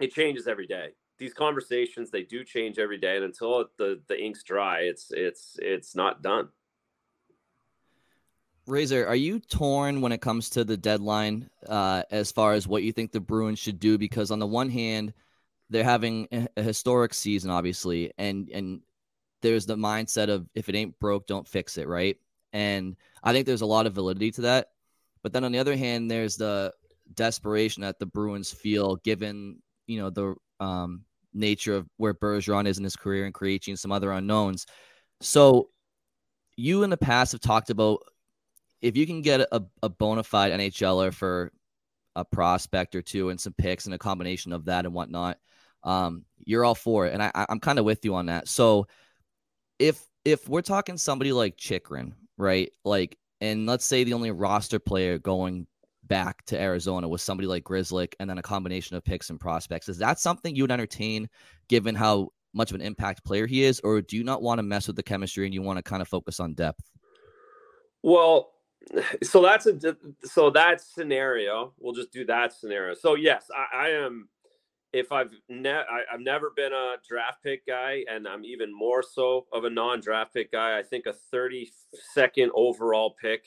it 0.00 0.12
changes 0.12 0.46
every 0.46 0.66
day. 0.66 0.90
These 1.18 1.34
conversations 1.34 2.10
they 2.10 2.22
do 2.22 2.44
change 2.44 2.78
every 2.78 2.98
day, 2.98 3.16
and 3.16 3.24
until 3.24 3.66
the 3.78 4.00
the 4.08 4.20
ink's 4.20 4.42
dry, 4.42 4.80
it's 4.80 5.10
it's 5.10 5.56
it's 5.60 5.94
not 5.94 6.22
done. 6.22 6.48
Razor, 8.66 9.06
are 9.06 9.16
you 9.16 9.40
torn 9.40 10.00
when 10.00 10.12
it 10.12 10.20
comes 10.20 10.50
to 10.50 10.64
the 10.64 10.76
deadline 10.76 11.50
uh, 11.66 12.04
as 12.10 12.30
far 12.30 12.52
as 12.54 12.68
what 12.68 12.84
you 12.84 12.92
think 12.92 13.10
the 13.10 13.20
Bruins 13.20 13.58
should 13.58 13.80
do? 13.80 13.98
Because 13.98 14.30
on 14.30 14.38
the 14.38 14.46
one 14.46 14.70
hand, 14.70 15.12
they're 15.68 15.82
having 15.82 16.28
a 16.56 16.62
historic 16.62 17.14
season, 17.14 17.50
obviously, 17.50 18.12
and 18.18 18.48
and 18.50 18.80
there's 19.40 19.66
the 19.66 19.76
mindset 19.76 20.28
of 20.28 20.48
if 20.54 20.68
it 20.68 20.76
ain't 20.76 20.98
broke, 21.00 21.26
don't 21.26 21.48
fix 21.48 21.76
it, 21.76 21.88
right? 21.88 22.16
And 22.52 22.96
I 23.22 23.32
think 23.32 23.46
there's 23.46 23.62
a 23.62 23.66
lot 23.66 23.86
of 23.86 23.94
validity 23.94 24.30
to 24.32 24.42
that. 24.42 24.68
But 25.22 25.32
then 25.32 25.44
on 25.44 25.52
the 25.52 25.58
other 25.58 25.76
hand, 25.76 26.10
there's 26.10 26.36
the 26.36 26.72
desperation 27.14 27.82
that 27.82 27.98
the 27.98 28.06
Bruins 28.06 28.52
feel 28.52 28.96
given, 28.96 29.60
you 29.86 29.98
know, 29.98 30.10
the 30.10 30.34
um, 30.60 31.04
nature 31.34 31.74
of 31.74 31.88
where 31.96 32.14
Bergeron 32.14 32.66
is 32.66 32.78
in 32.78 32.84
his 32.84 32.96
career 32.96 33.24
and 33.24 33.34
and 33.66 33.78
some 33.78 33.92
other 33.92 34.12
unknowns. 34.12 34.66
So 35.20 35.70
you 36.56 36.82
in 36.82 36.90
the 36.90 36.96
past 36.96 37.32
have 37.32 37.40
talked 37.40 37.70
about 37.70 38.02
if 38.82 38.96
you 38.96 39.06
can 39.06 39.22
get 39.22 39.40
a, 39.40 39.62
a 39.82 39.88
bona 39.88 40.24
fide 40.24 40.52
NHLer 40.52 41.14
for 41.14 41.52
a 42.14 42.24
prospect 42.24 42.94
or 42.94 43.00
two 43.00 43.30
and 43.30 43.40
some 43.40 43.54
picks 43.54 43.86
and 43.86 43.94
a 43.94 43.98
combination 43.98 44.52
of 44.52 44.66
that 44.66 44.84
and 44.84 44.92
whatnot, 44.92 45.38
um, 45.84 46.24
you're 46.44 46.64
all 46.64 46.74
for 46.74 47.06
it, 47.06 47.14
and 47.14 47.22
I, 47.22 47.30
I'm 47.48 47.60
kind 47.60 47.78
of 47.78 47.84
with 47.84 48.04
you 48.04 48.14
on 48.14 48.26
that. 48.26 48.48
So 48.48 48.86
if 49.78 50.04
if 50.24 50.48
we're 50.48 50.62
talking 50.62 50.96
somebody 50.96 51.32
like 51.32 51.56
Chychrun, 51.56 52.14
right? 52.36 52.70
Like, 52.84 53.16
and 53.40 53.66
let's 53.66 53.84
say 53.84 54.04
the 54.04 54.14
only 54.14 54.30
roster 54.30 54.78
player 54.78 55.18
going 55.18 55.66
back 56.04 56.44
to 56.46 56.60
Arizona 56.60 57.08
was 57.08 57.22
somebody 57.22 57.46
like 57.46 57.64
Grzelcyk 57.64 58.14
and 58.20 58.28
then 58.28 58.38
a 58.38 58.42
combination 58.42 58.96
of 58.96 59.04
picks 59.04 59.30
and 59.30 59.40
prospects. 59.40 59.88
Is 59.88 59.98
that 59.98 60.20
something 60.20 60.54
you 60.54 60.62
would 60.62 60.70
entertain 60.70 61.28
given 61.68 61.94
how 61.94 62.28
much 62.54 62.70
of 62.70 62.74
an 62.74 62.82
impact 62.82 63.24
player 63.24 63.46
he 63.46 63.64
is, 63.64 63.80
or 63.80 64.02
do 64.02 64.16
you 64.16 64.24
not 64.24 64.42
want 64.42 64.58
to 64.58 64.62
mess 64.62 64.86
with 64.86 64.96
the 64.96 65.02
chemistry 65.02 65.46
and 65.46 65.54
you 65.54 65.62
want 65.62 65.78
to 65.78 65.82
kind 65.82 66.02
of 66.02 66.08
focus 66.08 66.38
on 66.38 66.54
depth? 66.54 66.82
Well, 68.02 68.51
so 69.22 69.42
that's 69.42 69.66
a 69.66 69.96
so 70.24 70.50
that 70.50 70.80
scenario. 70.80 71.72
We'll 71.78 71.94
just 71.94 72.12
do 72.12 72.24
that 72.26 72.52
scenario. 72.52 72.94
So 72.94 73.14
yes, 73.14 73.46
I, 73.54 73.86
I 73.86 73.88
am. 73.90 74.28
If 74.92 75.10
I've 75.10 75.32
ne- 75.48 75.70
I, 75.70 76.02
have 76.10 76.20
never 76.20 76.50
been 76.54 76.74
a 76.74 76.96
draft 77.08 77.42
pick 77.42 77.66
guy, 77.66 78.04
and 78.10 78.28
I'm 78.28 78.44
even 78.44 78.76
more 78.76 79.02
so 79.02 79.46
of 79.50 79.64
a 79.64 79.70
non-draft 79.70 80.34
pick 80.34 80.52
guy. 80.52 80.78
I 80.78 80.82
think 80.82 81.06
a 81.06 81.14
32nd 81.34 82.50
overall 82.54 83.16
pick 83.18 83.42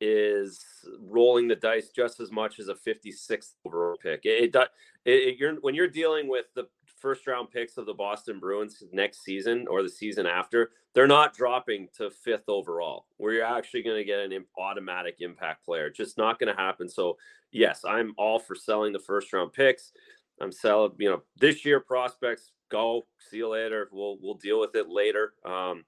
is 0.00 0.64
rolling 0.98 1.48
the 1.48 1.56
dice 1.56 1.90
just 1.90 2.18
as 2.18 2.32
much 2.32 2.58
as 2.58 2.68
a 2.68 2.74
56th 2.74 3.56
overall 3.66 3.98
pick. 4.02 4.20
It, 4.24 4.54
it, 4.54 4.70
it, 5.04 5.36
you're 5.38 5.56
when 5.56 5.74
you're 5.74 5.86
dealing 5.86 6.28
with 6.28 6.46
the 6.54 6.64
first 7.00 7.26
round 7.26 7.50
picks 7.50 7.76
of 7.76 7.86
the 7.86 7.94
Boston 7.94 8.38
Bruins 8.38 8.82
next 8.92 9.24
season 9.24 9.66
or 9.68 9.82
the 9.82 9.88
season 9.88 10.26
after, 10.26 10.70
they're 10.94 11.06
not 11.06 11.34
dropping 11.34 11.88
to 11.96 12.10
fifth 12.10 12.48
overall, 12.48 13.06
where 13.16 13.32
you're 13.32 13.44
actually 13.44 13.82
going 13.82 13.96
to 13.96 14.04
get 14.04 14.20
an 14.20 14.44
automatic 14.58 15.16
impact 15.20 15.64
player. 15.64 15.90
Just 15.90 16.18
not 16.18 16.38
going 16.38 16.54
to 16.54 16.60
happen. 16.60 16.88
So, 16.88 17.16
yes, 17.52 17.84
I'm 17.84 18.14
all 18.18 18.38
for 18.38 18.54
selling 18.54 18.92
the 18.92 18.98
first 18.98 19.32
round 19.32 19.52
picks. 19.52 19.92
I'm 20.40 20.52
selling, 20.52 20.92
you 20.98 21.10
know, 21.10 21.22
this 21.38 21.64
year 21.64 21.80
prospects 21.80 22.52
go. 22.70 23.06
See 23.18 23.38
you 23.38 23.48
later. 23.48 23.88
We'll 23.92 24.18
we'll 24.20 24.34
deal 24.34 24.60
with 24.60 24.74
it 24.74 24.88
later. 24.88 25.34
Um, 25.44 25.84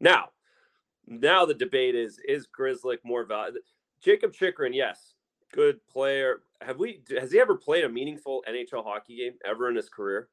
now, 0.00 0.30
now 1.06 1.46
the 1.46 1.54
debate 1.54 1.94
is: 1.94 2.20
is 2.28 2.46
Grzelcyk 2.46 2.98
more 3.04 3.24
valuable? 3.24 3.60
Jakob 4.02 4.34
Chychrun, 4.34 4.74
yes, 4.74 5.14
good 5.52 5.84
player. 5.88 6.42
Have 6.60 6.78
we? 6.78 7.02
Has 7.18 7.32
he 7.32 7.40
ever 7.40 7.56
played 7.56 7.84
a 7.84 7.88
meaningful 7.88 8.44
NHL 8.48 8.84
hockey 8.84 9.16
game 9.16 9.34
ever 9.44 9.68
in 9.68 9.76
his 9.76 9.88
career? 9.88 10.28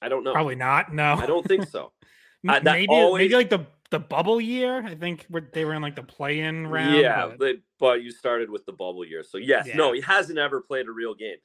I 0.00 0.08
don't 0.08 0.24
know. 0.24 0.32
Probably 0.32 0.54
not. 0.54 0.92
No, 0.92 1.14
I 1.14 1.26
don't 1.26 1.46
think 1.46 1.68
so. 1.68 1.92
uh, 2.48 2.60
maybe 2.62 2.86
always... 2.88 3.22
maybe 3.22 3.34
like 3.34 3.50
the 3.50 3.66
the 3.90 3.98
bubble 3.98 4.40
year. 4.40 4.84
I 4.84 4.94
think 4.94 5.26
they 5.52 5.64
were 5.64 5.74
in 5.74 5.82
like 5.82 5.96
the 5.96 6.02
play 6.02 6.40
in 6.40 6.66
round. 6.66 6.96
Yeah, 6.96 7.32
but... 7.38 7.56
but 7.78 8.02
you 8.02 8.10
started 8.10 8.50
with 8.50 8.64
the 8.66 8.72
bubble 8.72 9.04
year, 9.04 9.22
so 9.22 9.38
yes, 9.38 9.66
yeah. 9.66 9.76
no, 9.76 9.92
he 9.92 10.00
hasn't 10.00 10.38
ever 10.38 10.60
played 10.60 10.86
a 10.86 10.92
real 10.92 11.14
game, 11.14 11.36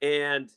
and 0.00 0.50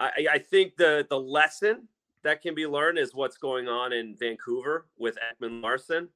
I, 0.00 0.26
I 0.32 0.38
think 0.38 0.76
the 0.76 1.06
the 1.08 1.18
lesson 1.18 1.88
that 2.22 2.42
can 2.42 2.54
be 2.54 2.66
learned 2.66 2.98
is 2.98 3.14
what's 3.14 3.36
going 3.36 3.68
on 3.68 3.92
in 3.92 4.16
Vancouver 4.16 4.86
with 4.98 5.16
Ekman-Larsson. 5.16 6.08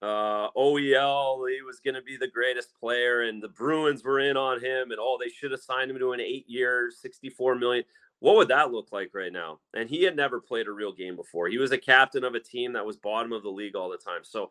Uh, 0.00 0.48
OEL, 0.56 1.50
he 1.50 1.60
was 1.62 1.80
going 1.80 1.96
to 1.96 2.02
be 2.02 2.16
the 2.16 2.28
greatest 2.28 2.72
player, 2.78 3.22
and 3.22 3.42
the 3.42 3.48
Bruins 3.48 4.04
were 4.04 4.20
in 4.20 4.36
on 4.36 4.60
him, 4.60 4.92
and 4.92 5.00
oh, 5.00 5.18
they 5.20 5.28
should 5.28 5.50
have 5.50 5.60
signed 5.60 5.90
him 5.90 5.98
to 5.98 6.12
an 6.12 6.20
eight-year, 6.20 6.90
sixty-four 6.96 7.56
million 7.56 7.84
what 8.20 8.36
would 8.36 8.48
that 8.48 8.72
look 8.72 8.88
like 8.90 9.10
right 9.14 9.32
now? 9.32 9.60
And 9.74 9.88
he 9.88 10.02
had 10.02 10.16
never 10.16 10.40
played 10.40 10.66
a 10.66 10.72
real 10.72 10.92
game 10.92 11.14
before. 11.14 11.48
He 11.48 11.58
was 11.58 11.70
a 11.70 11.78
captain 11.78 12.24
of 12.24 12.34
a 12.34 12.40
team 12.40 12.72
that 12.72 12.84
was 12.84 12.96
bottom 12.96 13.32
of 13.32 13.42
the 13.42 13.50
league 13.50 13.76
all 13.76 13.90
the 13.90 13.96
time. 13.96 14.22
So 14.22 14.50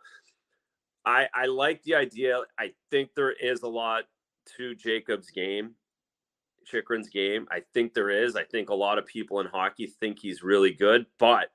I 1.05 1.27
I 1.33 1.45
like 1.47 1.83
the 1.83 1.95
idea. 1.95 2.41
I 2.57 2.71
think 2.91 3.09
there 3.15 3.31
is 3.31 3.61
a 3.63 3.67
lot 3.67 4.03
to 4.57 4.73
Jakob's 4.75 5.29
game, 5.31 5.71
Chychrun's 6.65 7.09
game. 7.09 7.47
I 7.51 7.61
think 7.73 7.93
there 7.93 8.09
is. 8.09 8.35
I 8.35 8.43
think 8.43 8.69
a 8.69 8.75
lot 8.75 8.97
of 8.97 9.05
people 9.05 9.41
in 9.41 9.47
hockey 9.47 9.87
think 9.99 10.19
he's 10.19 10.43
really 10.43 10.71
good, 10.71 11.05
but 11.19 11.49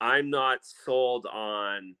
I'm 0.00 0.30
not 0.30 0.60
sold 0.64 1.26
on 1.26 1.94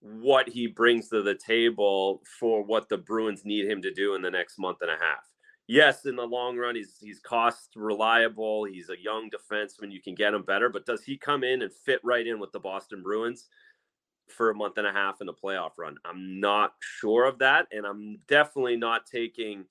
what 0.00 0.48
he 0.48 0.66
brings 0.66 1.08
to 1.08 1.22
the 1.22 1.34
table 1.34 2.22
for 2.40 2.62
what 2.62 2.88
the 2.88 2.98
Bruins 2.98 3.44
need 3.44 3.70
him 3.70 3.80
to 3.82 3.92
do 3.92 4.14
in 4.14 4.22
the 4.22 4.30
next 4.30 4.58
month 4.58 4.78
and 4.82 4.90
a 4.90 4.96
half 5.00 5.24
yes, 5.66 6.06
in 6.06 6.16
the 6.16 6.26
long 6.26 6.56
run, 6.56 6.74
he's 6.74 6.96
he's 7.00 7.20
cost 7.20 7.70
reliable. 7.76 8.64
He's 8.64 8.90
a 8.90 9.00
young 9.00 9.30
defenseman. 9.30 9.92
You 9.92 10.00
can 10.00 10.14
get 10.14 10.34
him 10.34 10.42
better, 10.42 10.68
but 10.68 10.86
does 10.86 11.02
he 11.02 11.16
come 11.16 11.44
in 11.44 11.62
and 11.62 11.72
fit 11.72 12.00
right 12.02 12.26
in 12.26 12.38
with 12.38 12.52
the 12.52 12.60
Boston 12.60 13.02
Bruins 13.02 13.48
for 14.28 14.50
a 14.50 14.54
month 14.54 14.78
and 14.78 14.86
a 14.86 14.92
half 14.92 15.20
in 15.20 15.26
the 15.26 15.34
playoff 15.34 15.72
run? 15.78 15.96
I'm 16.04 16.40
not 16.40 16.74
sure 16.80 17.24
of 17.24 17.38
that, 17.38 17.66
and 17.72 17.86
I'm 17.86 18.18
definitely 18.28 18.76
not 18.76 19.06
taking 19.06 19.64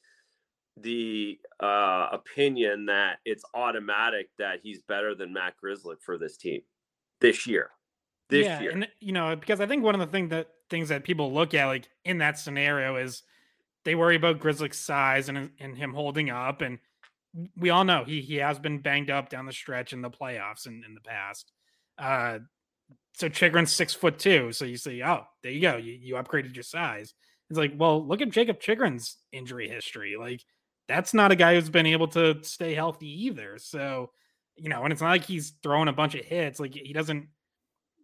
the 0.77 1.39
uh, 1.59 2.07
opinion 2.11 2.87
that 2.87 3.19
it's 3.25 3.43
automatic 3.53 4.29
that 4.39 4.59
he's 4.63 4.81
better 4.81 5.13
than 5.13 5.31
Matt 5.31 5.53
Grzelcyk 5.63 6.01
for 6.01 6.17
this 6.17 6.37
team 6.37 6.61
this 7.21 7.45
year. 7.45 7.69
This 8.29 8.45
yeah, 8.45 8.61
year, 8.61 8.71
and 8.71 8.87
you 8.99 9.11
know, 9.11 9.35
because 9.35 9.59
I 9.59 9.67
think 9.67 9.83
one 9.83 9.93
of 9.93 9.99
the 9.99 10.07
thing 10.07 10.29
that 10.29 10.49
things 10.69 10.89
that 10.89 11.03
people 11.03 11.31
look 11.31 11.53
at, 11.53 11.65
like 11.65 11.89
in 12.05 12.17
that 12.19 12.39
scenario, 12.39 12.95
is 12.95 13.21
they 13.85 13.95
worry 13.95 14.15
about 14.15 14.39
Grzelcyk's 14.39 14.79
size 14.79 15.29
and 15.29 15.51
and 15.59 15.77
him 15.77 15.93
holding 15.93 16.29
up, 16.29 16.61
and 16.61 16.79
we 17.57 17.69
all 17.69 17.83
know 17.83 18.03
he 18.03 18.21
he 18.21 18.35
has 18.35 18.59
been 18.59 18.79
banged 18.79 19.09
up 19.09 19.29
down 19.29 19.45
the 19.45 19.51
stretch 19.51 19.93
in 19.93 20.01
the 20.01 20.09
playoffs 20.09 20.65
in, 20.65 20.83
in 20.85 20.93
the 20.93 21.01
past. 21.01 21.51
Uh, 21.97 22.39
so 23.13 23.29
Chychrun's 23.29 23.71
six 23.71 23.93
foot 23.93 24.17
two, 24.17 24.51
so 24.51 24.65
you 24.65 24.77
say, 24.77 25.01
oh, 25.03 25.23
there 25.43 25.51
you 25.51 25.61
go, 25.61 25.77
you, 25.77 25.93
you 25.93 26.15
upgraded 26.15 26.55
your 26.55 26.63
size. 26.63 27.13
It's 27.49 27.59
like, 27.59 27.73
well, 27.77 28.05
look 28.05 28.21
at 28.21 28.31
Jakob 28.31 28.59
Chychrun's 28.59 29.17
injury 29.31 29.69
history. 29.69 30.15
Like 30.17 30.41
that's 30.87 31.13
not 31.13 31.31
a 31.31 31.35
guy 31.35 31.55
who's 31.55 31.69
been 31.69 31.85
able 31.85 32.07
to 32.09 32.43
stay 32.43 32.73
healthy 32.73 33.25
either. 33.25 33.57
So 33.57 34.11
you 34.55 34.69
know, 34.69 34.83
and 34.83 34.91
it's 34.91 35.01
not 35.01 35.09
like 35.09 35.25
he's 35.25 35.53
throwing 35.63 35.87
a 35.87 35.93
bunch 35.93 36.15
of 36.15 36.25
hits. 36.25 36.59
Like 36.59 36.75
he 36.75 36.93
doesn't. 36.93 37.27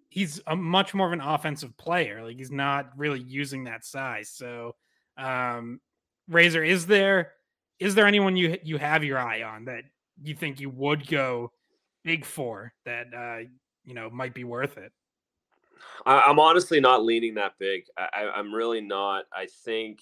He's 0.10 0.42
a 0.48 0.56
much 0.56 0.96
more 0.96 1.06
of 1.06 1.14
an 1.14 1.22
offensive 1.22 1.78
player. 1.78 2.24
Like 2.24 2.38
he's 2.38 2.52
not 2.52 2.90
really 2.98 3.20
using 3.20 3.66
that 3.66 3.86
size. 3.86 4.32
So 4.32 4.76
um, 5.20 5.80
Razor, 6.28 6.64
is 6.64 6.86
there 6.86 7.34
is 7.80 7.96
there 7.96 8.08
anyone 8.08 8.36
you 8.36 8.58
you 8.64 8.78
have 8.78 9.04
your 9.04 9.20
eye 9.20 9.44
on 9.44 9.66
that 9.66 9.84
you 10.22 10.36
think 10.36 10.60
you 10.60 10.70
would 10.70 11.08
go 11.08 11.52
big 12.04 12.26
for 12.26 12.74
that 12.86 13.08
uh, 13.16 13.48
you 13.84 13.94
know 13.94 14.10
might 14.10 14.34
be 14.34 14.44
worth 14.44 14.78
it? 14.78 14.92
I, 16.06 16.30
am 16.30 16.40
honestly 16.40 16.80
not 16.80 17.04
leaning 17.04 17.36
that 17.36 17.54
big. 17.58 17.84
I, 17.98 18.30
I'm 18.36 18.54
really 18.54 18.82
not. 18.82 19.26
I 19.34 19.48
think 19.64 20.02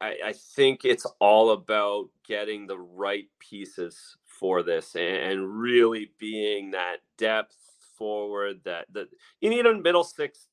I, 0.00 0.16
I, 0.26 0.32
think 0.32 0.84
it's 0.84 1.06
all 1.20 1.52
about 1.52 2.08
getting 2.26 2.66
the 2.66 2.78
right 2.78 3.26
pieces 3.38 4.16
for 4.24 4.62
this 4.62 4.94
and, 4.94 5.16
and 5.16 5.60
really 5.60 6.10
being 6.18 6.70
that 6.72 6.98
depth 7.18 7.56
forward 7.96 8.60
that 8.64 8.86
that 8.92 9.08
you 9.40 9.48
need 9.48 9.64
a 9.64 9.74
middle 9.74 10.04
six 10.04 10.48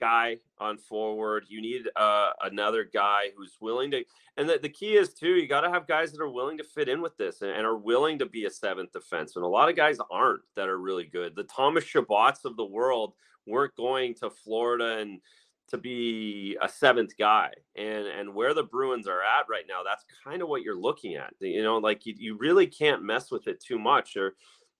guy 0.00 0.36
on 0.58 0.78
forward. 0.78 1.44
You 1.48 1.60
need 1.60 1.88
uh, 1.96 2.30
another 2.42 2.84
guy 2.84 3.30
who's 3.36 3.56
willing 3.60 3.90
to. 3.92 4.04
And 4.36 4.48
the, 4.48 4.58
the 4.60 4.68
key 4.68 4.96
is 4.96 5.14
too, 5.14 5.30
you 5.30 5.46
got 5.46 5.62
to 5.62 5.70
have 5.70 5.86
guys 5.86 6.12
that 6.12 6.20
are 6.20 6.30
willing 6.30 6.58
to 6.58 6.64
fit 6.64 6.88
in 6.88 7.00
with 7.00 7.16
this 7.16 7.42
and, 7.42 7.50
and, 7.50 7.66
are 7.66 7.76
willing 7.76 8.18
to 8.18 8.26
be 8.26 8.44
a 8.44 8.50
seventh 8.50 8.90
defenseman. 8.92 9.42
A 9.42 9.46
lot 9.46 9.68
of 9.68 9.76
guys 9.76 9.98
aren't 10.10 10.42
that 10.56 10.68
are 10.68 10.78
really 10.78 11.04
good. 11.04 11.34
The 11.34 11.44
Thomas 11.44 11.84
Chabots 11.84 12.44
of 12.44 12.56
the 12.56 12.64
world 12.64 13.14
weren't 13.46 13.76
going 13.76 14.14
to 14.16 14.30
Florida 14.30 14.98
and 14.98 15.20
to 15.68 15.78
be 15.78 16.56
a 16.62 16.68
seventh 16.68 17.16
guy. 17.18 17.50
And 17.76 18.06
and 18.06 18.34
where 18.34 18.54
the 18.54 18.62
Bruins 18.62 19.08
are 19.08 19.22
at 19.22 19.48
right 19.48 19.64
now, 19.68 19.82
that's 19.84 20.04
kind 20.24 20.42
of 20.42 20.48
what 20.48 20.62
you're 20.62 20.78
looking 20.78 21.16
at. 21.16 21.32
You 21.40 21.62
know, 21.62 21.78
like 21.78 22.06
you, 22.06 22.14
you 22.16 22.36
really 22.38 22.66
can't 22.66 23.02
mess 23.02 23.30
with 23.30 23.48
it 23.48 23.60
too 23.60 23.78
much 23.78 24.16
or 24.16 24.34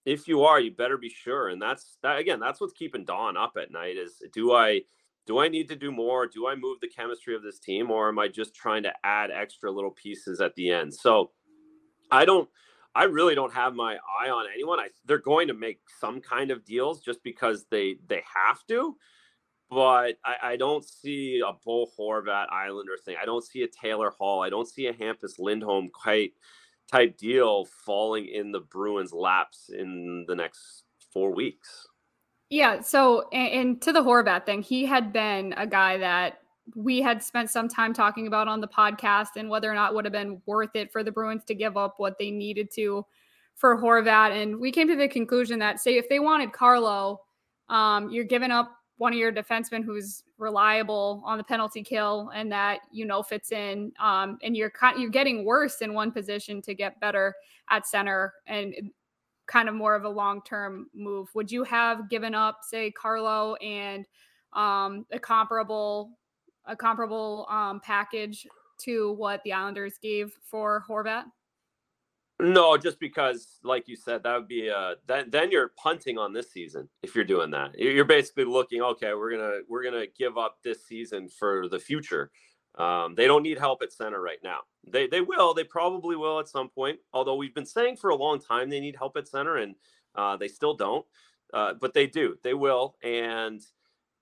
if 0.06 0.28
you 0.28 0.44
are, 0.44 0.60
you 0.60 0.70
better 0.70 0.96
be 0.96 1.10
sure. 1.10 1.48
And 1.48 1.60
that's 1.60 1.98
that 2.02 2.18
again, 2.18 2.40
that's 2.40 2.60
what's 2.60 2.72
keeping 2.72 3.04
Don 3.04 3.36
up 3.36 3.54
at 3.60 3.72
night 3.72 3.96
is 3.96 4.22
do 4.32 4.54
I 4.54 4.82
do 5.26 5.38
I 5.38 5.48
need 5.48 5.68
to 5.68 5.76
do 5.76 5.90
more? 5.90 6.26
Do 6.26 6.46
I 6.46 6.54
move 6.54 6.78
the 6.80 6.88
chemistry 6.88 7.34
of 7.34 7.42
this 7.42 7.58
team 7.58 7.90
or 7.90 8.08
am 8.08 8.18
I 8.18 8.28
just 8.28 8.54
trying 8.54 8.84
to 8.84 8.92
add 9.04 9.30
extra 9.30 9.70
little 9.70 9.90
pieces 9.90 10.40
at 10.40 10.54
the 10.54 10.70
end? 10.70 10.94
So 10.94 11.30
I 12.10 12.24
don't 12.24 12.48
I 12.94 13.04
really 13.04 13.34
don't 13.34 13.52
have 13.52 13.74
my 13.74 13.96
eye 13.96 14.30
on 14.30 14.46
anyone. 14.52 14.80
I 14.80 14.88
they're 15.04 15.18
going 15.18 15.48
to 15.48 15.54
make 15.54 15.80
some 16.00 16.20
kind 16.20 16.50
of 16.50 16.64
deals 16.64 17.02
just 17.02 17.22
because 17.22 17.66
they 17.70 17.96
they 18.06 18.22
have 18.34 18.64
to. 18.68 18.96
But 19.68 20.18
I, 20.24 20.52
I 20.52 20.56
don't 20.56 20.84
see 20.84 21.42
a 21.46 21.52
Bo 21.52 21.86
Horvat 21.98 22.46
Islander 22.52 22.96
thing. 23.04 23.16
I 23.20 23.26
don't 23.26 23.44
see 23.44 23.62
a 23.62 23.68
Taylor 23.68 24.10
Hall. 24.10 24.42
I 24.42 24.48
don't 24.48 24.68
see 24.68 24.86
a 24.86 24.92
Hampus 24.92 25.38
Lindholm 25.38 25.90
quite 25.92 26.32
type 26.90 27.18
deal 27.18 27.64
falling 27.84 28.28
in 28.28 28.52
the 28.52 28.60
Bruins 28.60 29.12
laps 29.12 29.70
in 29.76 30.24
the 30.28 30.36
next 30.36 30.84
four 31.12 31.34
weeks. 31.34 31.86
Yeah. 32.48 32.80
So, 32.80 33.28
and, 33.32 33.52
and, 33.52 33.82
to 33.82 33.92
the 33.92 34.02
Horvat 34.02 34.46
thing, 34.46 34.62
he 34.62 34.86
had 34.86 35.12
been 35.12 35.52
a 35.56 35.66
guy 35.66 35.98
that 35.98 36.40
we 36.74 37.00
had 37.00 37.22
spent 37.22 37.50
some 37.50 37.68
time 37.68 37.92
talking 37.92 38.26
about 38.26 38.48
on 38.48 38.60
the 38.60 38.68
podcast 38.68 39.30
and 39.36 39.48
whether 39.48 39.70
or 39.70 39.74
not 39.74 39.94
would 39.94 40.04
have 40.04 40.12
been 40.12 40.40
worth 40.46 40.74
it 40.74 40.92
for 40.92 41.02
the 41.02 41.12
Bruins 41.12 41.44
to 41.44 41.54
give 41.54 41.76
up 41.76 41.94
what 41.98 42.18
they 42.18 42.30
needed 42.30 42.70
to 42.74 43.04
for 43.54 43.76
Horvat. 43.76 44.30
And 44.40 44.60
we 44.60 44.70
came 44.70 44.88
to 44.88 44.96
the 44.96 45.08
conclusion 45.08 45.58
that, 45.60 45.80
say, 45.80 45.96
if 45.96 46.08
they 46.08 46.20
wanted 46.20 46.52
Carlo, 46.52 47.20
um, 47.68 48.10
you're 48.10 48.24
giving 48.24 48.50
up 48.50 48.72
one 48.98 49.12
of 49.12 49.18
your 49.18 49.32
defensemen 49.32 49.84
who's 49.84 50.22
reliable 50.38 51.22
on 51.24 51.38
the 51.38 51.44
penalty 51.44 51.82
kill 51.82 52.30
and 52.34 52.50
that 52.50 52.80
you 52.92 53.04
know 53.04 53.22
fits 53.22 53.52
in. 53.52 53.92
Um, 54.00 54.38
and 54.42 54.56
you're 54.56 54.72
you're 54.96 55.10
getting 55.10 55.44
worse 55.44 55.82
in 55.82 55.94
one 55.94 56.12
position 56.12 56.62
to 56.62 56.74
get 56.74 57.00
better 57.00 57.34
at 57.70 57.86
center 57.86 58.34
and 58.46 58.74
kind 59.46 59.68
of 59.68 59.74
more 59.74 59.94
of 59.94 60.04
a 60.04 60.08
long 60.08 60.42
term 60.42 60.88
move. 60.94 61.28
Would 61.34 61.50
you 61.50 61.64
have 61.64 62.08
given 62.10 62.34
up, 62.34 62.58
say, 62.62 62.90
Carlo 62.90 63.54
and 63.56 64.06
um, 64.52 65.06
a 65.12 65.18
comparable 65.18 66.10
a 66.68 66.74
comparable 66.74 67.46
um, 67.48 67.80
package 67.80 68.46
to 68.78 69.12
what 69.12 69.40
the 69.44 69.52
Islanders 69.52 69.98
gave 70.02 70.32
for 70.42 70.84
Horvat? 70.88 71.24
No, 72.38 72.76
just 72.76 73.00
because, 73.00 73.58
like 73.62 73.88
you 73.88 73.96
said, 73.96 74.22
that 74.22 74.36
would 74.36 74.48
be 74.48 74.68
uh 74.68 74.96
then 75.06 75.30
then 75.30 75.50
you're 75.50 75.72
punting 75.78 76.18
on 76.18 76.34
this 76.34 76.52
season 76.52 76.88
if 77.02 77.14
you're 77.14 77.24
doing 77.24 77.50
that. 77.52 77.78
You're 77.78 78.04
basically 78.04 78.44
looking, 78.44 78.82
okay, 78.82 79.14
we're 79.14 79.30
gonna 79.30 79.60
we're 79.68 79.82
gonna 79.82 80.06
give 80.18 80.36
up 80.36 80.58
this 80.62 80.84
season 80.86 81.28
for 81.28 81.66
the 81.68 81.78
future. 81.78 82.30
Um, 82.76 83.14
they 83.14 83.26
don't 83.26 83.42
need 83.42 83.58
help 83.58 83.82
at 83.82 83.92
center 83.92 84.20
right 84.20 84.38
now. 84.44 84.60
They 84.86 85.06
they 85.06 85.20
will, 85.20 85.54
they 85.54 85.64
probably 85.64 86.16
will 86.16 86.38
at 86.38 86.48
some 86.48 86.68
point. 86.68 86.98
Although 87.12 87.36
we've 87.36 87.54
been 87.54 87.66
saying 87.66 87.96
for 87.96 88.10
a 88.10 88.16
long 88.16 88.40
time 88.40 88.68
they 88.68 88.80
need 88.80 88.96
help 88.96 89.16
at 89.16 89.28
center, 89.28 89.56
and 89.56 89.74
uh, 90.14 90.36
they 90.36 90.48
still 90.48 90.74
don't. 90.74 91.06
Uh, 91.54 91.74
but 91.74 91.94
they 91.94 92.06
do, 92.06 92.36
they 92.42 92.54
will, 92.54 92.96
and 93.02 93.62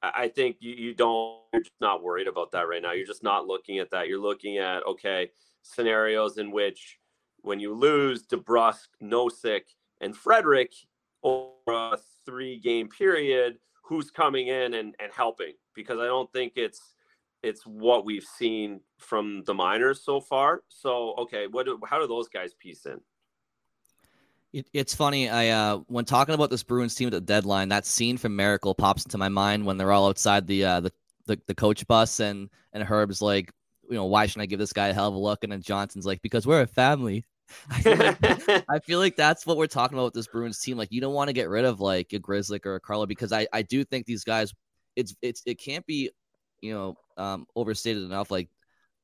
I 0.02 0.28
think 0.28 0.56
you, 0.60 0.74
you 0.74 0.94
don't. 0.94 1.40
You're 1.52 1.62
just 1.62 1.80
not 1.80 2.02
worried 2.02 2.28
about 2.28 2.52
that 2.52 2.68
right 2.68 2.82
now. 2.82 2.92
You're 2.92 3.06
just 3.06 3.22
not 3.22 3.46
looking 3.46 3.78
at 3.78 3.90
that. 3.90 4.08
You're 4.08 4.20
looking 4.20 4.58
at 4.58 4.86
okay 4.86 5.30
scenarios 5.62 6.38
in 6.38 6.50
which 6.50 6.98
when 7.40 7.60
you 7.60 7.74
lose 7.74 8.26
DeBrusk, 8.26 8.88
Nosek, 9.02 9.62
and 10.00 10.16
Frederic 10.16 10.72
over 11.22 11.54
a 11.68 11.98
three 12.24 12.58
game 12.58 12.88
period, 12.88 13.58
who's 13.82 14.10
coming 14.10 14.48
in 14.48 14.74
and, 14.74 14.94
and 15.00 15.12
helping? 15.12 15.54
Because 15.74 15.98
I 15.98 16.06
don't 16.06 16.32
think 16.32 16.54
it's 16.56 16.93
it's 17.44 17.62
what 17.64 18.04
we've 18.04 18.24
seen 18.24 18.80
from 18.98 19.42
the 19.44 19.54
minors 19.54 20.02
so 20.02 20.20
far. 20.20 20.62
So 20.68 21.14
okay, 21.18 21.46
what 21.46 21.66
do, 21.66 21.78
how 21.86 22.00
do 22.00 22.06
those 22.06 22.28
guys 22.28 22.54
piece 22.54 22.86
in? 22.86 23.00
It, 24.52 24.68
it's 24.72 24.94
funny. 24.94 25.28
I 25.28 25.48
uh, 25.48 25.78
when 25.86 26.04
talking 26.04 26.34
about 26.34 26.50
this 26.50 26.62
Bruins 26.62 26.94
team 26.94 27.08
at 27.08 27.12
the 27.12 27.20
deadline, 27.20 27.68
that 27.70 27.86
scene 27.86 28.16
from 28.16 28.36
Miracle 28.36 28.74
pops 28.74 29.04
into 29.04 29.18
my 29.18 29.28
mind 29.28 29.66
when 29.66 29.76
they're 29.76 29.92
all 29.92 30.08
outside 30.08 30.46
the 30.46 30.64
uh, 30.64 30.80
the, 30.80 30.92
the 31.26 31.40
the 31.46 31.54
coach 31.54 31.86
bus 31.86 32.20
and 32.20 32.48
and 32.72 32.82
Herb's 32.82 33.20
like, 33.20 33.52
you 33.88 33.96
know, 33.96 34.04
why 34.04 34.26
should 34.26 34.42
I 34.42 34.46
give 34.46 34.58
this 34.58 34.72
guy 34.72 34.88
a 34.88 34.94
hell 34.94 35.08
of 35.08 35.14
a 35.14 35.18
look? 35.18 35.44
And 35.44 35.52
then 35.52 35.62
Johnson's 35.62 36.06
like, 36.06 36.22
because 36.22 36.46
we're 36.46 36.62
a 36.62 36.66
family. 36.66 37.24
I 37.70 37.80
feel, 37.80 37.96
like, 37.96 38.64
I 38.68 38.78
feel 38.80 38.98
like 38.98 39.16
that's 39.16 39.46
what 39.46 39.56
we're 39.56 39.66
talking 39.66 39.98
about 39.98 40.06
with 40.06 40.14
this 40.14 40.26
Bruins 40.26 40.58
team. 40.58 40.78
Like, 40.78 40.90
you 40.90 41.00
don't 41.00 41.14
want 41.14 41.28
to 41.28 41.34
get 41.34 41.48
rid 41.48 41.64
of 41.64 41.80
like 41.80 42.12
a 42.12 42.18
Grizzly 42.18 42.60
or 42.64 42.76
a 42.76 42.80
Carlo 42.80 43.06
because 43.06 43.32
I, 43.32 43.46
I 43.52 43.62
do 43.62 43.84
think 43.84 44.06
these 44.06 44.24
guys, 44.24 44.52
it's 44.96 45.14
it's 45.20 45.42
it 45.46 45.58
can't 45.58 45.84
be, 45.86 46.10
you 46.64 46.72
know, 46.72 46.96
um, 47.16 47.46
overstated 47.54 48.02
enough. 48.02 48.30
Like 48.30 48.48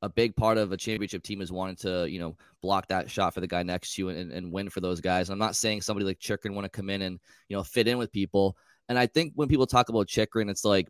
a 0.03 0.09
big 0.09 0.35
part 0.35 0.57
of 0.57 0.73
a 0.73 0.77
championship 0.77 1.23
team 1.23 1.43
is 1.43 1.53
wanting 1.53 1.77
to, 1.77 2.07
you 2.11 2.19
know, 2.19 2.37
block 2.63 2.89
that 2.89 3.11
shot 3.11 3.35
for 3.35 3.41
the 3.41 3.47
guy 3.47 3.63
next 3.63 3.95
to 3.95 4.03
you 4.03 4.09
and, 4.09 4.33
and 4.33 4.51
win 4.51 4.71
for 4.71 4.81
those 4.81 5.01
guys. 5.01 5.29
And 5.29 5.35
I'm 5.35 5.47
not 5.47 5.57
saying 5.57 5.83
somebody 5.83 6.07
like 6.07 6.19
Chychrun 6.19 6.55
want 6.55 6.65
to 6.65 6.71
come 6.71 6.89
in 6.89 7.03
and, 7.03 7.21
you 7.49 7.57
know, 7.57 7.63
fit 7.63 7.87
in 7.87 7.99
with 7.99 8.11
people. 8.11 8.57
And 8.89 8.99
I 8.99 9.07
think 9.07 9.33
when 9.37 9.49
people 9.49 9.67
talk 9.67 9.91
about 9.91 10.09
Chychrun, 10.09 10.49
it's 10.49 10.65
like 10.65 10.89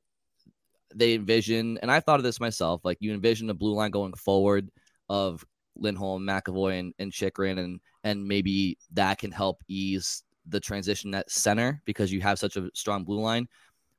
they 0.94 1.14
envision, 1.14 1.78
and 1.82 1.90
I 1.90 2.00
thought 2.00 2.20
of 2.20 2.24
this 2.24 2.40
myself, 2.40 2.82
like 2.84 2.98
you 3.00 3.12
envision 3.12 3.48
the 3.48 3.54
blue 3.54 3.74
line 3.74 3.90
going 3.90 4.14
forward 4.14 4.70
of 5.08 5.44
Lindholm, 5.76 6.24
McAvoy, 6.24 6.78
and, 6.78 6.94
and 6.98 7.12
Chychrun, 7.12 7.58
and 7.58 7.80
and 8.04 8.26
maybe 8.26 8.78
that 8.92 9.18
can 9.18 9.30
help 9.30 9.62
ease 9.68 10.22
the 10.48 10.60
transition 10.60 11.14
at 11.14 11.30
center 11.30 11.82
because 11.84 12.10
you 12.10 12.20
have 12.20 12.38
such 12.38 12.56
a 12.56 12.70
strong 12.74 13.04
blue 13.04 13.20
line. 13.20 13.46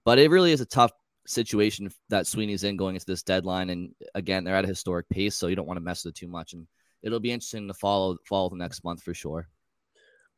But 0.03 0.17
it 0.17 0.31
really 0.31 0.51
is 0.51 0.61
a 0.61 0.65
tough 0.65 0.91
situation 1.25 1.91
that 2.09 2.27
Sweeney's 2.27 2.63
in 2.63 2.77
going 2.77 2.95
into 2.95 3.05
this 3.05 3.23
deadline. 3.23 3.69
And 3.69 3.93
again, 4.15 4.43
they're 4.43 4.55
at 4.55 4.65
a 4.65 4.67
historic 4.67 5.07
pace, 5.09 5.35
so 5.35 5.47
you 5.47 5.55
don't 5.55 5.67
want 5.67 5.77
to 5.77 5.83
mess 5.83 6.03
with 6.03 6.15
it 6.15 6.19
too 6.19 6.27
much. 6.27 6.53
And 6.53 6.67
it'll 7.03 7.19
be 7.19 7.31
interesting 7.31 7.67
to 7.67 7.73
follow 7.73 8.17
follow 8.27 8.49
the 8.49 8.55
next 8.55 8.83
month 8.83 9.03
for 9.03 9.13
sure. 9.13 9.47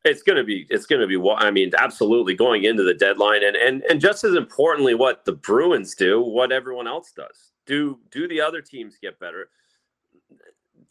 It's 0.04 0.22
to 0.36 0.44
be 0.44 0.66
it's 0.68 0.86
to 1.00 1.06
be 1.06 1.16
what 1.16 1.42
I 1.42 1.50
mean 1.50 1.72
absolutely 1.78 2.34
going 2.34 2.64
into 2.64 2.82
the 2.82 2.94
deadline 2.94 3.42
and 3.42 3.56
and 3.56 3.82
and 3.84 4.00
just 4.00 4.22
as 4.24 4.34
importantly 4.34 4.94
what 4.94 5.24
the 5.24 5.32
Bruins 5.32 5.94
do, 5.94 6.20
what 6.20 6.52
everyone 6.52 6.86
else 6.86 7.12
does. 7.16 7.52
Do 7.66 7.98
do 8.10 8.28
the 8.28 8.40
other 8.40 8.60
teams 8.60 8.98
get 9.00 9.18
better? 9.18 9.48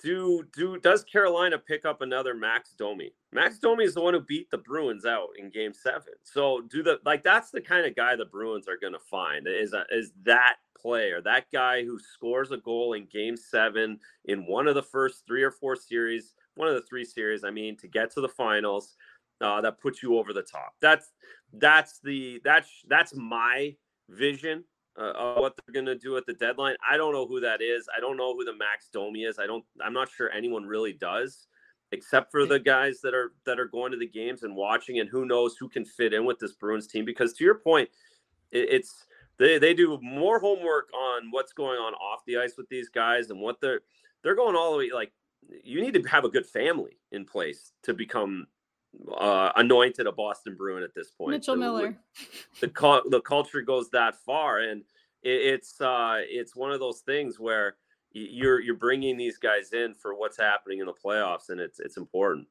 Do 0.01 0.43
do 0.53 0.77
does 0.79 1.03
Carolina 1.03 1.57
pick 1.57 1.85
up 1.85 2.01
another 2.01 2.33
Max 2.33 2.73
Domi? 2.73 3.13
Max 3.31 3.59
Domi 3.59 3.83
is 3.83 3.93
the 3.93 4.01
one 4.01 4.13
who 4.13 4.21
beat 4.21 4.49
the 4.51 4.57
Bruins 4.57 5.05
out 5.05 5.29
in 5.37 5.49
Game 5.49 5.73
Seven. 5.73 6.13
So 6.23 6.61
do 6.69 6.83
the 6.83 6.99
like 7.05 7.23
that's 7.23 7.51
the 7.51 7.61
kind 7.61 7.85
of 7.85 7.95
guy 7.95 8.15
the 8.15 8.25
Bruins 8.25 8.67
are 8.67 8.77
going 8.77 8.93
to 8.93 8.99
find 8.99 9.47
is 9.47 9.73
a, 9.73 9.85
is 9.91 10.11
that 10.23 10.55
player, 10.77 11.21
that 11.21 11.45
guy 11.51 11.83
who 11.83 11.99
scores 11.99 12.51
a 12.51 12.57
goal 12.57 12.93
in 12.93 13.07
Game 13.11 13.37
Seven 13.37 13.99
in 14.25 14.45
one 14.45 14.67
of 14.67 14.75
the 14.75 14.83
first 14.83 15.25
three 15.25 15.43
or 15.43 15.51
four 15.51 15.75
series, 15.75 16.33
one 16.55 16.67
of 16.67 16.75
the 16.75 16.83
three 16.83 17.05
series, 17.05 17.43
I 17.43 17.51
mean, 17.51 17.77
to 17.77 17.87
get 17.87 18.11
to 18.13 18.21
the 18.21 18.29
finals. 18.29 18.95
Uh, 19.41 19.59
that 19.59 19.81
puts 19.81 20.01
you 20.01 20.17
over 20.17 20.31
the 20.31 20.43
top. 20.43 20.73
That's 20.79 21.11
that's 21.53 21.99
the 21.99 22.39
that's 22.45 22.69
that's 22.87 23.13
my 23.13 23.75
vision 24.07 24.63
uh, 24.97 25.35
what 25.35 25.55
they're 25.57 25.73
going 25.73 25.85
to 25.85 25.97
do 25.97 26.17
at 26.17 26.25
the 26.25 26.33
deadline. 26.33 26.75
I 26.87 26.97
don't 26.97 27.13
know 27.13 27.25
who 27.25 27.39
that 27.39 27.61
is. 27.61 27.87
I 27.95 27.99
don't 27.99 28.17
know 28.17 28.35
who 28.35 28.43
the 28.43 28.55
Max 28.55 28.89
Domi 28.91 29.23
is. 29.23 29.39
I 29.39 29.47
don't. 29.47 29.63
I'm 29.83 29.93
not 29.93 30.09
sure 30.09 30.29
anyone 30.29 30.65
really 30.65 30.93
does, 30.93 31.47
except 31.91 32.31
for 32.31 32.45
the 32.45 32.59
guys 32.59 33.01
that 33.01 33.13
are 33.13 33.33
that 33.45 33.59
are 33.59 33.65
going 33.65 33.91
to 33.91 33.97
the 33.97 34.07
games 34.07 34.43
and 34.43 34.55
watching. 34.55 34.99
And 34.99 35.09
who 35.09 35.25
knows 35.25 35.55
who 35.59 35.67
can 35.67 35.85
fit 35.85 36.13
in 36.13 36.25
with 36.25 36.39
this 36.39 36.53
Bruins 36.53 36.87
team? 36.87 37.05
Because 37.05 37.33
to 37.33 37.43
your 37.43 37.55
point, 37.55 37.89
it, 38.51 38.67
it's 38.69 39.05
they 39.39 39.57
they 39.57 39.73
do 39.73 39.99
more 40.01 40.39
homework 40.39 40.89
on 40.93 41.29
what's 41.31 41.53
going 41.53 41.79
on 41.79 41.93
off 41.95 42.21
the 42.25 42.37
ice 42.37 42.53
with 42.57 42.69
these 42.69 42.89
guys 42.89 43.29
and 43.29 43.39
what 43.39 43.59
they're 43.61 43.81
they're 44.23 44.35
going 44.35 44.55
all 44.55 44.71
the 44.71 44.77
way. 44.77 44.91
Like 44.93 45.11
you 45.63 45.81
need 45.81 45.93
to 45.95 46.01
have 46.09 46.23
a 46.23 46.29
good 46.29 46.45
family 46.45 46.97
in 47.11 47.25
place 47.25 47.73
to 47.83 47.93
become 47.93 48.47
uh, 49.17 49.51
anointed 49.55 50.07
a 50.07 50.11
Boston 50.11 50.55
Bruin 50.57 50.83
at 50.83 50.93
this 50.93 51.11
point. 51.11 51.31
Mitchell 51.31 51.55
the, 51.55 51.59
Miller. 51.59 51.97
The 52.61 52.67
the, 52.67 53.01
the 53.09 53.21
culture 53.21 53.61
goes 53.61 53.89
that 53.91 54.15
far, 54.25 54.59
and 54.59 54.81
it, 55.23 55.53
it's 55.53 55.81
uh, 55.81 56.17
it's 56.19 56.55
one 56.55 56.71
of 56.71 56.79
those 56.79 57.01
things 57.01 57.39
where 57.39 57.75
you're 58.11 58.61
you're 58.61 58.75
bringing 58.75 59.17
these 59.17 59.37
guys 59.37 59.73
in 59.73 59.93
for 59.95 60.13
what's 60.13 60.37
happening 60.37 60.79
in 60.79 60.85
the 60.85 60.93
playoffs, 60.93 61.49
and 61.49 61.59
it's 61.59 61.79
it's 61.79 61.97
important. 61.97 62.47